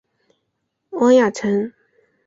[0.93, 1.71] 汪亚尘。